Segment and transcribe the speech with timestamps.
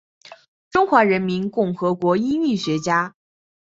[0.71, 3.13] 中华人民共和国音韵学家。